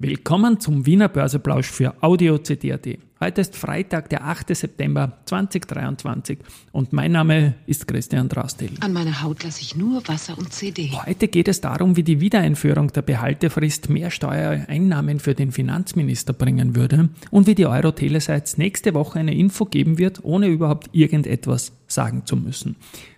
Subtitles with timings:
[0.00, 2.86] Willkommen zum Wiener Börseplausch für Audio CD.at.
[3.18, 4.54] Heute ist Freitag, der 8.
[4.54, 6.38] September 2023
[6.70, 8.70] und mein Name ist Christian Drastil.
[8.78, 10.92] An meiner Haut lasse ich nur Wasser und CD.
[11.04, 16.76] Heute geht es darum, wie die Wiedereinführung der Behaltefrist mehr Steuereinnahmen für den Finanzminister bringen
[16.76, 21.72] würde und wie die Euro Telesites nächste Woche eine Info geben wird, ohne überhaupt irgendetwas
[21.88, 22.76] sagen zu müssen.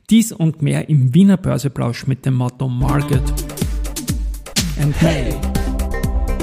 [0.08, 3.34] Dies und mehr im Wiener Börseplausch mit dem Motto Market
[4.80, 5.59] and Hey.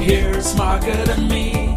[0.08, 1.76] Here's Market and Me,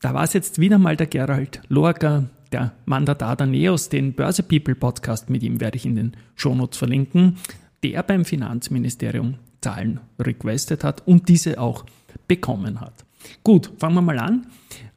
[0.00, 4.74] Da war es jetzt wieder mal der Gerald Lorca, der Mandatar NEOS, den Börse People
[4.74, 7.38] Podcast, mit ihm werde ich in den Shownotes verlinken,
[7.82, 11.86] der beim Finanzministerium Zahlen requested hat und diese auch
[12.28, 13.04] bekommen hat.
[13.42, 14.46] Gut, fangen wir mal an.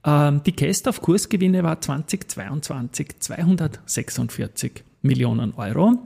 [0.03, 5.99] Ähm, Die Cast auf Kursgewinne war 2022 246 Millionen Euro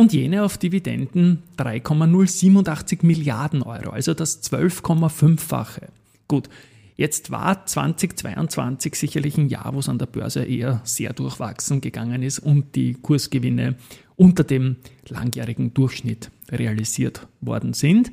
[0.00, 5.88] und jene auf Dividenden 3,087 Milliarden Euro, also das 12,5-fache.
[6.26, 6.48] Gut,
[6.96, 12.22] jetzt war 2022 sicherlich ein Jahr, wo es an der Börse eher sehr durchwachsen gegangen
[12.22, 13.74] ist und die Kursgewinne
[14.16, 18.10] unter dem langjährigen Durchschnitt realisiert worden sind.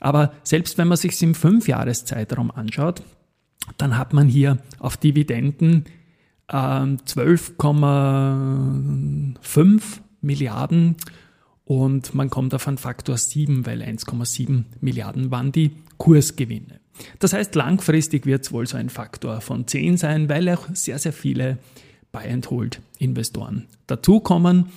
[0.00, 3.04] Aber selbst wenn man sich im Fünfjahreszeitraum anschaut,
[3.76, 5.84] dann hat man hier auf Dividenden
[6.50, 9.82] ähm, 12,5
[10.20, 10.96] Milliarden
[11.68, 16.80] und man kommt auf einen Faktor 7, weil 1,7 Milliarden waren die Kursgewinne.
[17.18, 20.98] Das heißt, langfristig wird es wohl so ein Faktor von 10 sein, weil auch sehr,
[20.98, 21.58] sehr viele
[22.10, 24.70] Buy-and-Hold-Investoren dazukommen.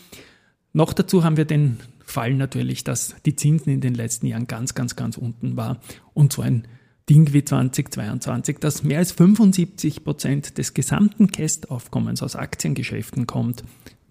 [0.74, 4.76] Noch dazu haben wir den Fall natürlich, dass die Zinsen in den letzten Jahren ganz,
[4.76, 5.80] ganz, ganz unten war
[6.14, 6.68] und so ein
[7.10, 13.64] Ding wie 2022, dass mehr als 75 Prozent des gesamten Cash-Aufkommens aus Aktiengeschäften kommt,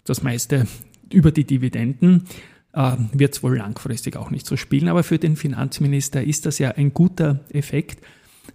[0.03, 0.65] das meiste
[1.11, 2.25] über die Dividenden,
[2.73, 4.87] wird es wohl langfristig auch nicht so spielen.
[4.87, 8.03] Aber für den Finanzminister ist das ja ein guter Effekt,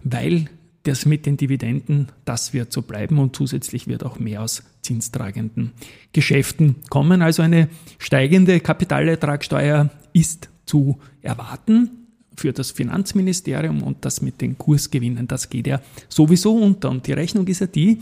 [0.03, 0.49] weil
[0.83, 5.73] das mit den Dividenden, das wird so bleiben und zusätzlich wird auch mehr aus zinstragenden
[6.13, 7.21] Geschäften kommen.
[7.21, 7.67] Also eine
[7.99, 15.67] steigende Kapitalertragssteuer ist zu erwarten für das Finanzministerium und das mit den Kursgewinnen, das geht
[15.67, 16.89] ja sowieso unter.
[16.89, 18.01] Und die Rechnung ist ja die,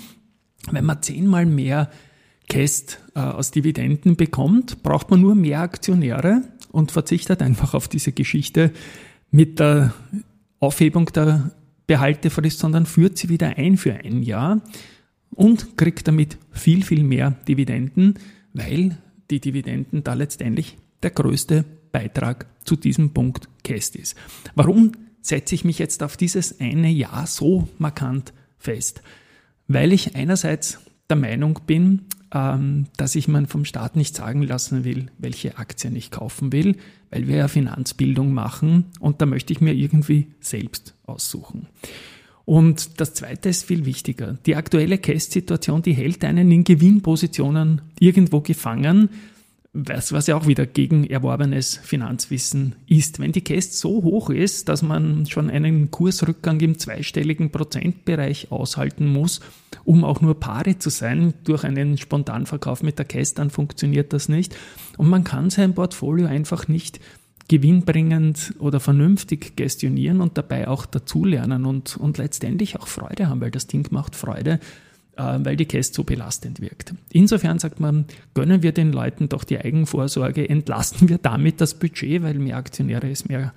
[0.72, 1.90] wenn man zehnmal mehr
[2.56, 8.14] Käst äh, aus Dividenden bekommt, braucht man nur mehr Aktionäre und verzichtet einfach auf diese
[8.14, 8.72] Geschichte
[9.30, 9.94] mit der
[10.60, 11.52] Aufhebung der
[11.86, 14.62] Behaltefrist, sondern führt sie wieder ein für ein Jahr
[15.32, 18.20] und kriegt damit viel, viel mehr Dividenden,
[18.54, 19.00] weil
[19.30, 24.16] die Dividenden da letztendlich der größte Beitrag zu diesem Punkt Käst ist.
[24.56, 29.02] Warum setze ich mich jetzt auf dieses eine Jahr so markant fest?
[29.68, 30.80] Weil ich einerseits
[31.10, 36.12] der Meinung bin, dass ich mir vom Staat nicht sagen lassen will, welche Aktien ich
[36.12, 36.76] kaufen will,
[37.10, 41.68] weil wir ja Finanzbildung machen und da möchte ich mir irgendwie selbst aussuchen.
[42.44, 44.38] Und das Zweite ist viel wichtiger.
[44.46, 49.10] Die aktuelle Cash-Situation, die hält einen in Gewinnpositionen irgendwo gefangen,
[49.76, 53.20] was, was ja auch wieder gegen erworbenes Finanzwissen ist.
[53.20, 59.06] Wenn die Cash so hoch ist, dass man schon einen Kursrückgang im zweistelligen Prozentbereich aushalten
[59.06, 59.42] muss,
[59.84, 64.30] um auch nur Paare zu sein, durch einen Spontanverkauf mit der Cash, dann funktioniert das
[64.30, 64.56] nicht.
[64.98, 67.02] Und man kann sein Portfolio einfach nicht
[67.50, 73.52] gewinnbringend oder vernünftig gestionieren und dabei auch dazulernen und, und letztendlich auch Freude haben, weil
[73.52, 74.60] das Ding macht Freude,
[75.18, 76.94] weil die Käst so belastend wirkt.
[77.12, 82.24] Insofern sagt man, gönnen wir den Leuten doch die Eigenvorsorge, entlasten wir damit das Budget,
[82.24, 83.54] weil mehr Aktionäre ist mehr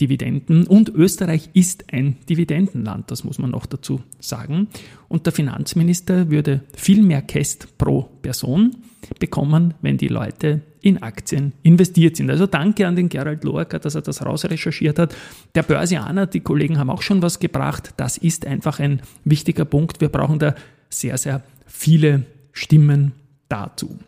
[0.00, 0.66] Dividenden.
[0.66, 4.68] Und Österreich ist ein Dividendenland, das muss man noch dazu sagen.
[5.08, 8.76] Und der Finanzminister würde viel mehr Käst pro Person
[9.18, 12.30] bekommen, wenn die Leute in Aktien investiert sind.
[12.30, 15.14] Also danke an den Gerald Lorca, dass er das rausrecherchiert hat.
[15.54, 17.94] Der Börsianer, die Kollegen haben auch schon was gebracht.
[17.96, 20.00] Das ist einfach ein wichtiger Punkt.
[20.00, 20.54] Wir brauchen da
[20.88, 23.12] sehr, sehr viele Stimmen
[23.48, 23.98] dazu.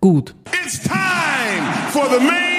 [0.00, 0.34] Gut.
[0.64, 2.52] It's time for the main.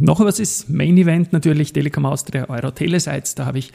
[0.00, 3.34] Noch was ist Main Event natürlich Telekom Austria Euro Telesites.
[3.34, 3.72] Da habe ich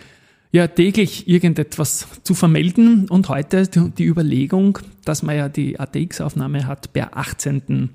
[0.51, 6.93] ja täglich irgendetwas zu vermelden und heute die Überlegung, dass man ja die ATX-Aufnahme hat
[6.93, 7.89] per 18.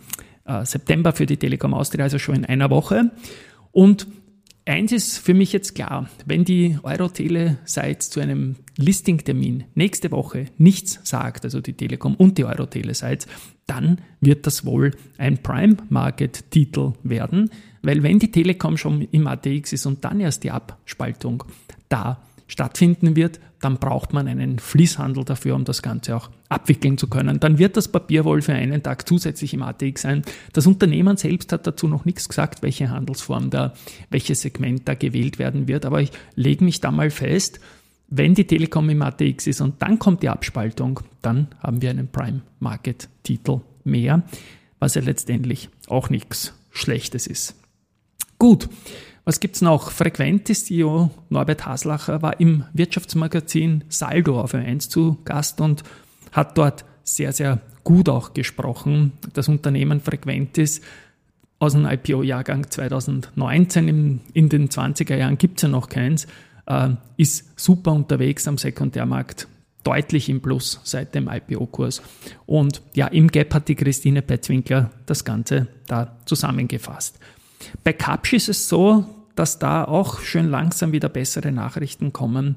[0.44, 3.10] Äh, September für die Telekom Austria, also schon in einer Woche.
[3.70, 4.06] Und
[4.64, 10.46] eins ist für mich jetzt klar, wenn die Eurotele seit zu einem Listing-Termin nächste Woche
[10.58, 13.26] nichts sagt, also die Telekom und die Eurotele seit,
[13.66, 17.50] dann wird das wohl ein Prime-Market-Titel werden,
[17.82, 21.44] weil wenn die Telekom schon im ATX ist und dann erst die Abspaltung
[21.88, 22.22] da
[22.52, 27.40] stattfinden wird, dann braucht man einen Fließhandel dafür, um das Ganze auch abwickeln zu können.
[27.40, 30.22] Dann wird das Papier wohl für einen Tag zusätzlich im ATX sein.
[30.52, 33.72] Das Unternehmen selbst hat dazu noch nichts gesagt, welche Handelsform da,
[34.10, 35.86] welches Segment da gewählt werden wird.
[35.86, 37.58] Aber ich lege mich da mal fest,
[38.08, 42.08] wenn die Telekom im ATX ist und dann kommt die Abspaltung, dann haben wir einen
[42.08, 44.22] Prime Market Titel mehr,
[44.78, 47.54] was ja letztendlich auch nichts Schlechtes ist.
[48.38, 48.68] Gut.
[49.24, 49.92] Was gibt's noch?
[49.92, 55.84] Frequentes CEO Norbert Haslacher war im Wirtschaftsmagazin Saldo auf 1 zu Gast und
[56.32, 59.12] hat dort sehr, sehr gut auch gesprochen.
[59.32, 60.80] Das Unternehmen Frequentis
[61.60, 66.26] aus dem IPO-Jahrgang 2019, in, in den 20er Jahren gibt's ja noch keins,
[66.66, 69.46] äh, ist super unterwegs am Sekundärmarkt,
[69.84, 72.02] deutlich im Plus seit dem IPO-Kurs.
[72.46, 77.20] Und ja, im Gap hat die Christine Petzwinkler das Ganze da zusammengefasst.
[77.84, 79.04] Bei Kapsch ist es so,
[79.34, 82.56] dass da auch schön langsam wieder bessere Nachrichten kommen.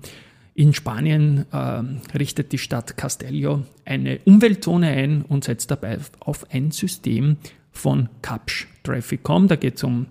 [0.53, 6.71] In Spanien äh, richtet die Stadt Castello eine Umweltzone ein und setzt dabei auf ein
[6.71, 7.37] System
[7.71, 9.47] von Kapsch Trafficom.
[9.47, 10.07] Da geht es um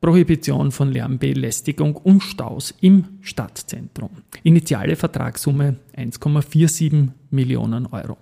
[0.00, 4.10] Prohibition von Lärmbelästigung und Staus im Stadtzentrum.
[4.42, 8.16] Initiale Vertragssumme 1,47 Millionen Euro.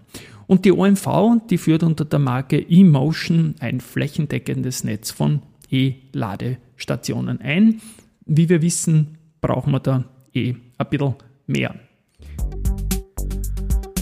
[0.46, 5.42] Und die OMV, die führt unter der Marke eMotion ein flächendeckendes Netz von
[5.76, 7.80] E-Ladestationen ein.
[8.24, 11.14] Wie wir wissen, brauchen wir da eh ein bisschen
[11.46, 11.74] mehr.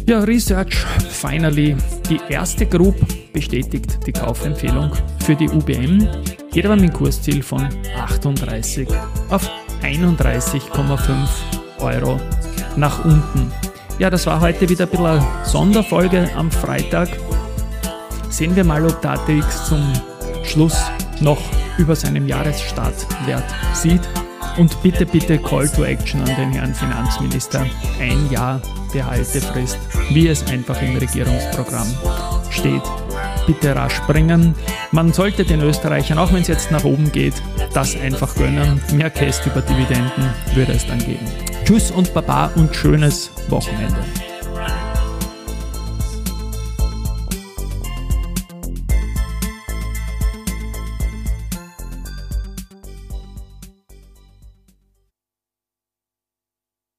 [0.07, 0.75] Ja, Research
[1.09, 1.77] finally.
[2.09, 2.97] Die erste Group
[3.33, 6.07] bestätigt die Kaufempfehlung für die UBM.
[6.53, 7.67] Geht aber mit dem Kursziel von
[7.97, 8.89] 38
[9.31, 9.51] auf
[9.83, 12.21] 31,5 Euro
[12.77, 13.51] nach unten.
[13.99, 17.09] Ja, das war heute wieder ein bisschen eine Sonderfolge am Freitag.
[18.29, 19.81] Sehen wir mal, ob der ATX zum
[20.43, 20.77] Schluss
[21.21, 21.41] noch
[21.79, 24.03] über seinem Jahresstartwert sieht.
[24.57, 27.67] Und bitte, bitte Call to Action an den Herrn Finanzminister.
[28.01, 28.63] Ein Jahr
[28.93, 29.79] Behaltefrist,
[30.11, 31.93] wie es einfach im Regierungsprogramm
[32.51, 32.83] steht.
[33.47, 34.55] Bitte rasch bringen.
[34.93, 37.35] Man sollte den Österreichern, auch wenn es jetzt nach oben geht,
[37.75, 38.81] das einfach gönnen.
[38.93, 41.27] Mehr Käst über Dividenden würde es dann geben.
[41.65, 44.05] Tschüss und Baba und schönes Wochenende.